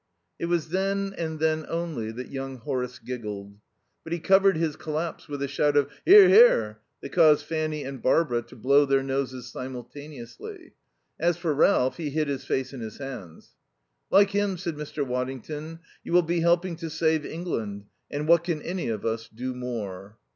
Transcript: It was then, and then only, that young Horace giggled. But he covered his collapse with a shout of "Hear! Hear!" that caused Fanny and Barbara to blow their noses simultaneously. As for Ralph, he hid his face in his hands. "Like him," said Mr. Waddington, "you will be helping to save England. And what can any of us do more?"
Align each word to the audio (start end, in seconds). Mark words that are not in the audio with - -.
It 0.39 0.47
was 0.47 0.69
then, 0.69 1.13
and 1.15 1.37
then 1.39 1.63
only, 1.69 2.09
that 2.11 2.31
young 2.31 2.57
Horace 2.57 2.97
giggled. 2.97 3.53
But 4.03 4.11
he 4.11 4.17
covered 4.17 4.57
his 4.57 4.75
collapse 4.75 5.27
with 5.27 5.43
a 5.43 5.47
shout 5.47 5.77
of 5.77 5.91
"Hear! 6.05 6.27
Hear!" 6.27 6.79
that 7.03 7.11
caused 7.11 7.45
Fanny 7.45 7.83
and 7.83 8.01
Barbara 8.01 8.41
to 8.41 8.55
blow 8.55 8.87
their 8.87 9.03
noses 9.03 9.51
simultaneously. 9.51 10.73
As 11.19 11.37
for 11.37 11.53
Ralph, 11.53 11.97
he 11.97 12.09
hid 12.09 12.29
his 12.29 12.45
face 12.45 12.73
in 12.73 12.79
his 12.81 12.97
hands. 12.97 13.51
"Like 14.09 14.31
him," 14.31 14.57
said 14.57 14.73
Mr. 14.75 15.05
Waddington, 15.05 15.81
"you 16.03 16.13
will 16.13 16.23
be 16.23 16.39
helping 16.39 16.77
to 16.77 16.89
save 16.89 17.23
England. 17.23 17.85
And 18.09 18.27
what 18.27 18.43
can 18.43 18.59
any 18.63 18.87
of 18.89 19.05
us 19.05 19.27
do 19.29 19.53
more?" 19.53 20.17